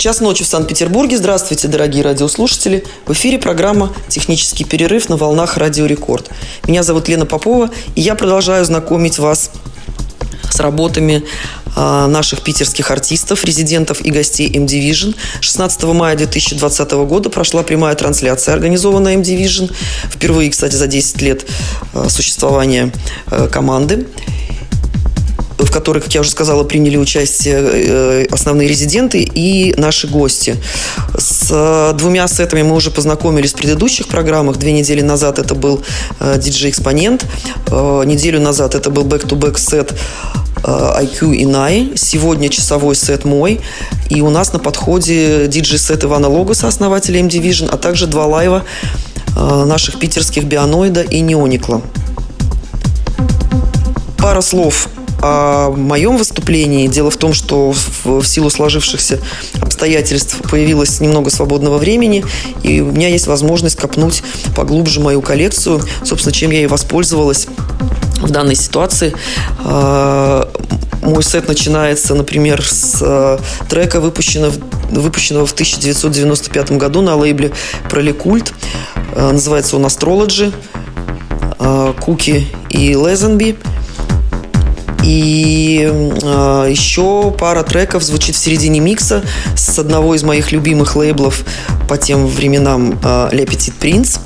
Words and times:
Час 0.00 0.20
ночи 0.20 0.44
в 0.44 0.46
Санкт-Петербурге. 0.46 1.18
Здравствуйте, 1.18 1.68
дорогие 1.68 2.02
радиослушатели. 2.02 2.84
В 3.04 3.12
эфире 3.12 3.38
программа 3.38 3.94
«Технический 4.08 4.64
перерыв» 4.64 5.10
на 5.10 5.18
волнах 5.18 5.58
Радио 5.58 5.84
Рекорд. 5.84 6.30
Меня 6.66 6.82
зовут 6.82 7.08
Лена 7.08 7.26
Попова, 7.26 7.68
и 7.96 8.00
я 8.00 8.14
продолжаю 8.14 8.64
знакомить 8.64 9.18
вас 9.18 9.50
с 10.50 10.58
работами 10.58 11.22
а, 11.76 12.06
наших 12.06 12.40
питерских 12.40 12.90
артистов, 12.90 13.44
резидентов 13.44 14.00
и 14.00 14.10
гостей 14.10 14.50
M-Division. 14.56 15.14
16 15.42 15.82
мая 15.82 16.16
2020 16.16 16.92
года 16.92 17.28
прошла 17.28 17.62
прямая 17.62 17.94
трансляция, 17.94 18.54
организованная 18.54 19.16
M-Division. 19.16 19.70
Впервые, 20.10 20.50
кстати, 20.50 20.76
за 20.76 20.86
10 20.86 21.20
лет 21.20 21.44
а, 21.92 22.08
существования 22.08 22.90
а, 23.26 23.48
команды 23.48 24.06
в 25.70 25.72
которой, 25.72 26.02
как 26.02 26.12
я 26.12 26.20
уже 26.20 26.30
сказала, 26.30 26.64
приняли 26.64 26.96
участие 26.96 27.60
э, 27.62 28.26
основные 28.32 28.66
резиденты 28.66 29.20
и 29.22 29.72
наши 29.76 30.08
гости. 30.08 30.56
С 31.16 31.46
э, 31.48 31.96
двумя 31.96 32.26
сетами 32.26 32.62
мы 32.62 32.74
уже 32.74 32.90
познакомились 32.90 33.52
в 33.52 33.56
предыдущих 33.56 34.08
программах. 34.08 34.56
Две 34.56 34.72
недели 34.72 35.00
назад 35.00 35.38
это 35.38 35.54
был 35.54 35.80
э, 36.18 36.38
диджей-экспонент. 36.38 37.24
Э, 37.68 38.02
Неделю 38.04 38.40
назад 38.40 38.74
это 38.74 38.90
был 38.90 39.04
back-to-back 39.04 39.58
сет 39.58 39.94
IQ 40.64 41.36
и 41.36 41.46
Най. 41.46 41.92
Сегодня 41.94 42.48
часовой 42.48 42.96
сет 42.96 43.24
мой. 43.24 43.60
И 44.08 44.20
у 44.22 44.30
нас 44.30 44.52
на 44.52 44.58
подходе 44.58 45.46
диджей-сет 45.46 46.02
Ивана 46.02 46.28
Логоса, 46.28 46.66
основателя 46.66 47.20
M-Division, 47.20 47.68
а 47.70 47.76
также 47.76 48.08
два 48.08 48.26
live 48.26 48.56
а 48.56 48.64
наших 49.36 50.00
питерских 50.00 50.44
Бионоида 50.44 51.02
и 51.02 51.20
Неоникла. 51.20 51.80
Пара 54.18 54.40
слов 54.42 54.88
о 55.22 55.70
моем 55.70 56.16
выступлении. 56.16 56.86
Дело 56.88 57.10
в 57.10 57.16
том, 57.16 57.32
что 57.32 57.72
в, 57.72 58.20
в 58.20 58.24
силу 58.26 58.50
сложившихся 58.50 59.20
обстоятельств 59.60 60.38
появилось 60.50 61.00
немного 61.00 61.30
свободного 61.30 61.78
времени, 61.78 62.24
и 62.62 62.80
у 62.80 62.92
меня 62.92 63.08
есть 63.08 63.26
возможность 63.26 63.76
копнуть 63.76 64.22
поглубже 64.56 65.00
мою 65.00 65.22
коллекцию, 65.22 65.82
собственно, 66.04 66.32
чем 66.32 66.50
я 66.50 66.62
и 66.62 66.66
воспользовалась 66.66 67.46
в 68.20 68.30
данной 68.30 68.54
ситуации. 68.54 69.14
А, 69.64 70.50
Мой 71.02 71.22
сет 71.22 71.48
начинается, 71.48 72.14
например, 72.14 72.62
с 72.62 72.98
э, 73.00 73.38
трека, 73.70 74.00
выпущенного, 74.00 74.52
выпущенного 74.90 75.46
в 75.46 75.52
1995 75.52 76.72
году 76.72 77.00
на 77.00 77.16
лейбле 77.16 77.52
Проликульт. 77.88 78.52
Э, 79.14 79.30
Называется 79.32 79.76
он 79.76 79.86
Astrology, 79.86 80.52
э, 81.58 81.94
Куки 82.00 82.46
и 82.68 82.88
Лезенби. 82.88 83.56
И 85.10 85.90
э, 85.90 86.66
еще 86.70 87.34
пара 87.36 87.64
треков 87.64 88.04
звучит 88.04 88.36
в 88.36 88.38
середине 88.38 88.78
микса 88.78 89.24
с 89.56 89.76
одного 89.76 90.14
из 90.14 90.22
моих 90.22 90.52
любимых 90.52 90.94
лейблов 90.94 91.42
по 91.88 91.98
тем 91.98 92.28
временам 92.28 92.92
э, 92.92 93.28
Le 93.32 93.44
Petit 93.44 93.72
Prince. 93.80 94.20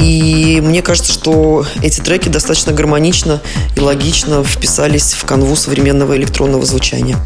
И 0.00 0.60
мне 0.60 0.82
кажется, 0.82 1.12
что 1.12 1.64
эти 1.84 2.00
треки 2.00 2.28
достаточно 2.28 2.72
гармонично 2.72 3.40
и 3.76 3.80
логично 3.80 4.42
вписались 4.42 5.12
в 5.12 5.24
канву 5.24 5.54
современного 5.54 6.16
электронного 6.16 6.66
звучания. 6.66 7.16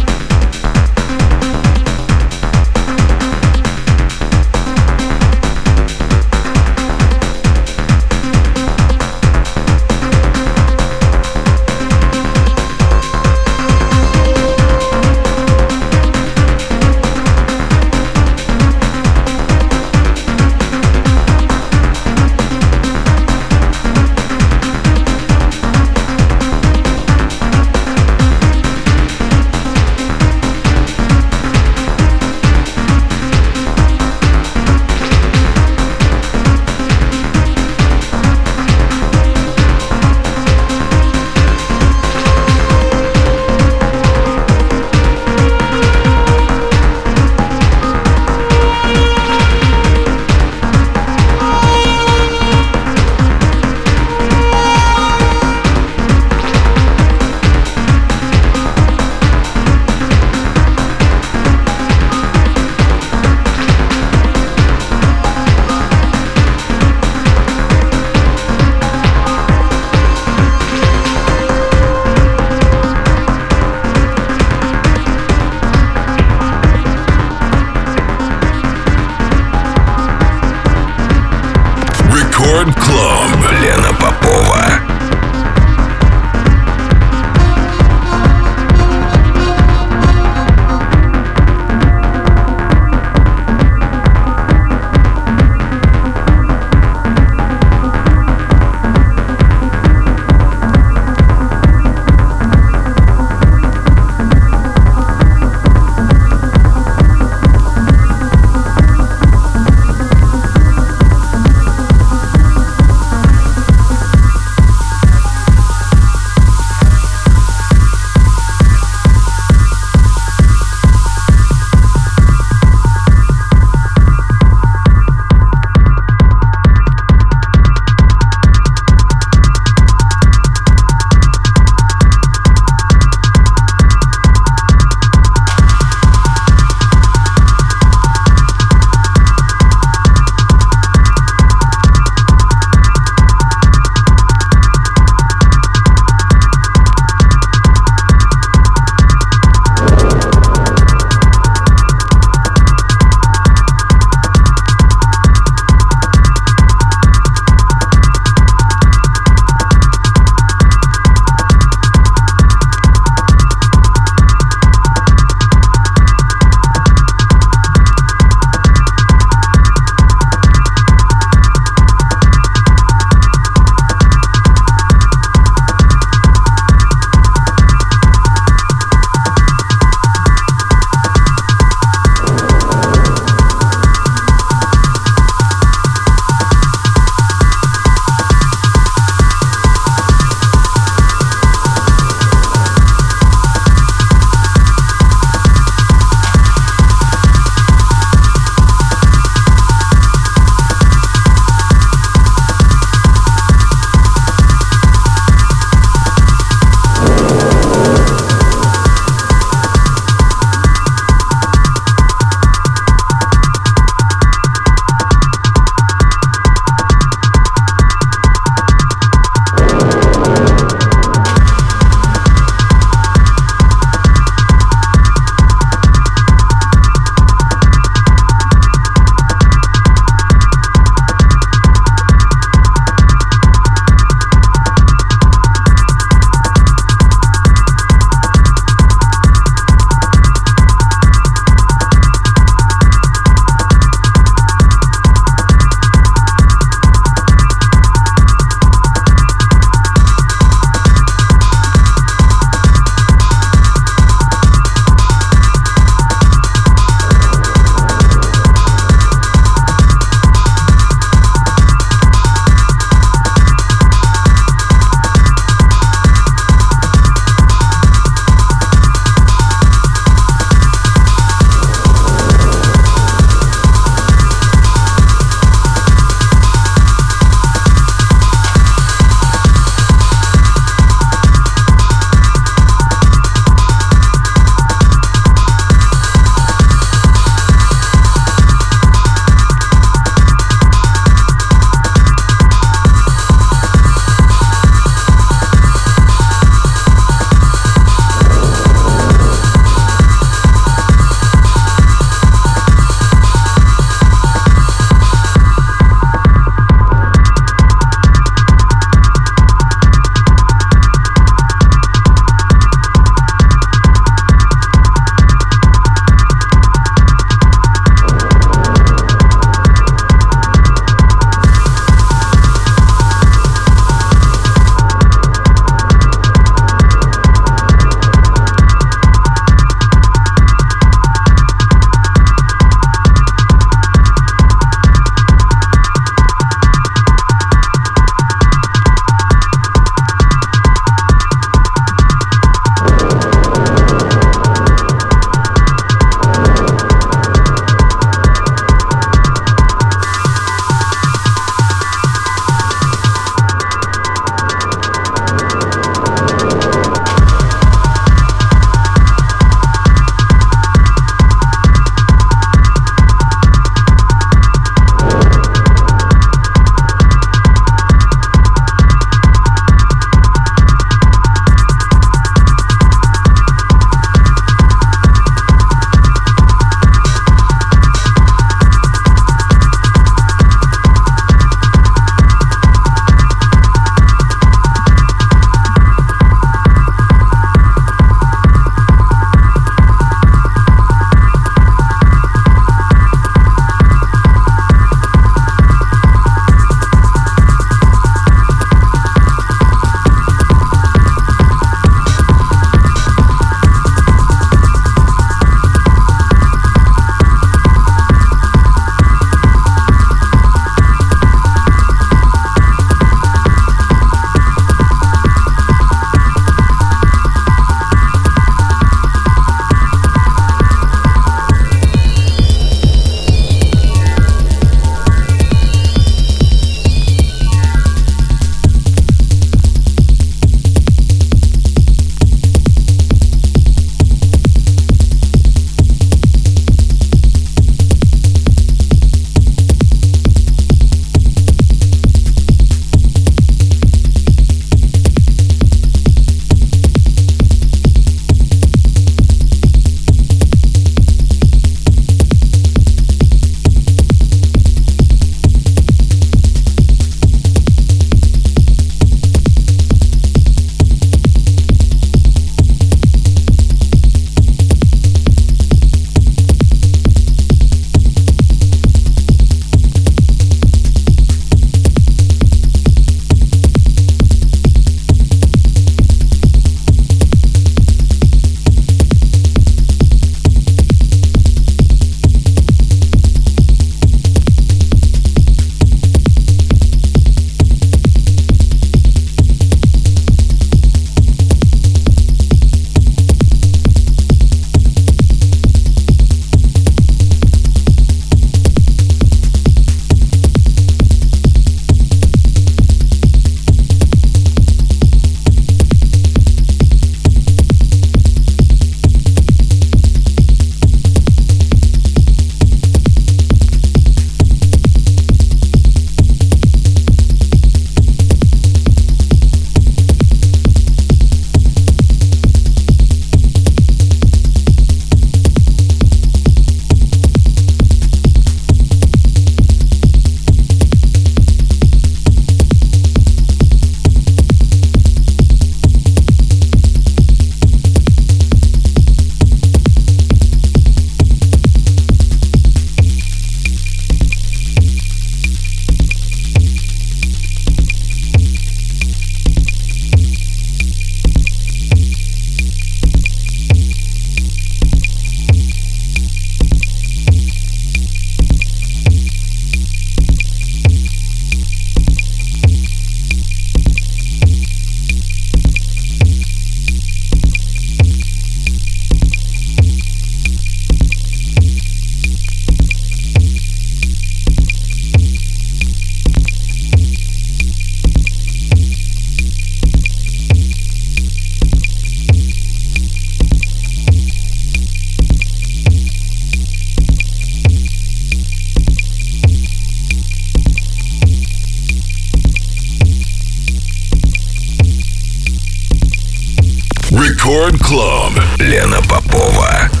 Рекорд 597.51 597.77
Клаб. 597.79 598.31
Лена 598.59 599.01
Попова. 599.09 600.00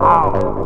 Oh. 0.00 0.57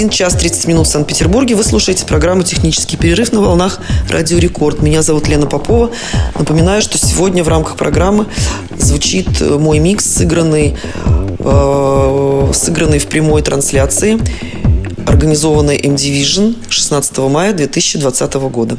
21 0.00 0.10
час 0.10 0.34
30 0.34 0.66
минут 0.66 0.86
в 0.86 0.90
Санкт-Петербурге. 0.90 1.54
Вы 1.54 1.62
слушаете 1.62 2.06
программу 2.06 2.42
«Технический 2.42 2.96
перерыв» 2.96 3.32
на 3.32 3.42
волнах 3.42 3.80
Радио 4.08 4.38
Рекорд. 4.38 4.80
Меня 4.80 5.02
зовут 5.02 5.28
Лена 5.28 5.46
Попова. 5.46 5.90
Напоминаю, 6.38 6.80
что 6.80 6.96
сегодня 6.96 7.44
в 7.44 7.48
рамках 7.48 7.76
программы 7.76 8.24
звучит 8.78 9.42
мой 9.42 9.78
микс, 9.78 10.06
сыгранный, 10.06 10.74
э, 11.38 12.50
сыгранный 12.54 12.98
в 12.98 13.08
прямой 13.08 13.42
трансляции, 13.42 14.18
организованной 15.06 15.76
M-Division 15.76 16.56
16 16.70 17.28
мая 17.28 17.52
2020 17.52 18.48
года. 18.48 18.78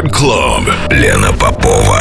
Рекорд 0.00 0.12
Клуб. 0.12 0.70
Лена 0.90 1.30
Попова. 1.32 1.99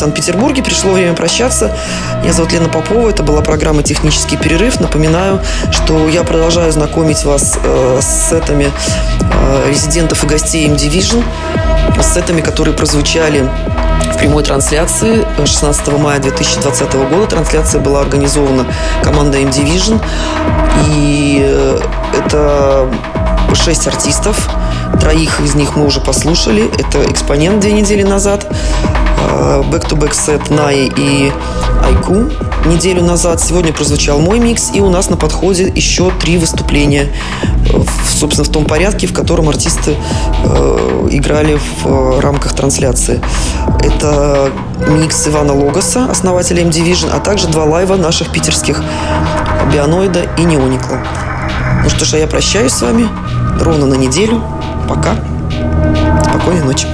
Санкт-Петербурге. 0.00 0.62
Пришло 0.62 0.92
время 0.92 1.14
прощаться. 1.14 1.76
Меня 2.22 2.32
зовут 2.32 2.52
Лена 2.52 2.70
Попова. 2.70 3.10
Это 3.10 3.22
была 3.22 3.42
программа 3.42 3.82
«Технический 3.82 4.38
перерыв». 4.38 4.80
Напоминаю, 4.80 5.40
что 5.70 6.08
я 6.08 6.24
продолжаю 6.24 6.72
знакомить 6.72 7.22
вас 7.24 7.58
э, 7.62 7.98
с 8.00 8.30
сетами 8.30 8.70
э, 9.20 9.68
резидентов 9.68 10.24
и 10.24 10.26
гостей 10.26 10.66
M-Division, 10.68 11.22
с 12.00 12.14
сетами, 12.14 12.40
которые 12.40 12.74
прозвучали 12.74 13.46
в 14.14 14.18
прямой 14.18 14.42
трансляции 14.42 15.26
16 15.36 15.88
мая 15.98 16.18
2020 16.18 16.94
года. 16.94 17.26
Трансляция 17.26 17.82
была 17.82 18.00
организована 18.00 18.64
командой 19.02 19.42
M-Division. 19.42 20.00
И 20.88 21.42
э, 21.44 21.78
это 22.18 22.88
шесть 23.54 23.86
артистов. 23.86 24.48
Троих 25.00 25.40
из 25.40 25.54
них 25.54 25.76
мы 25.76 25.86
уже 25.86 26.00
послушали. 26.00 26.70
Это 26.78 27.04
«Экспонент» 27.10 27.60
две 27.60 27.72
недели 27.72 28.02
назад, 28.02 28.46
«Back-to-Back 29.70 30.12
Set» 30.12 30.52
Най 30.54 30.90
и 30.96 31.32
Айку 31.84 32.30
неделю 32.66 33.02
назад. 33.02 33.40
Сегодня 33.40 33.72
прозвучал 33.72 34.20
мой 34.20 34.38
микс, 34.38 34.70
и 34.74 34.80
у 34.80 34.90
нас 34.90 35.08
на 35.10 35.16
подходе 35.16 35.72
еще 35.74 36.10
три 36.20 36.38
выступления. 36.38 37.08
Собственно, 38.18 38.44
в 38.44 38.50
том 38.50 38.64
порядке, 38.64 39.06
в 39.06 39.14
котором 39.14 39.48
артисты 39.48 39.96
э, 40.44 41.08
играли 41.10 41.56
в 41.56 41.86
э, 41.86 42.20
рамках 42.20 42.52
трансляции. 42.52 43.20
Это 43.82 44.50
микс 44.88 45.26
Ивана 45.26 45.54
Логоса, 45.54 46.06
основателя 46.10 46.62
M-Division, 46.62 47.10
а 47.12 47.20
также 47.20 47.48
два 47.48 47.64
лайва 47.64 47.96
наших 47.96 48.30
питерских 48.30 48.82
Бионоида 49.72 50.26
и 50.36 50.42
Неоникла. 50.42 50.98
Ну 51.82 51.88
что 51.88 52.04
ж, 52.04 52.14
а 52.14 52.18
я 52.18 52.26
прощаюсь 52.26 52.72
с 52.72 52.82
вами 52.82 53.08
ровно 53.60 53.86
на 53.86 53.94
неделю. 53.94 54.42
Пока. 54.88 55.14
Спокойной 56.24 56.64
ночи. 56.64 56.86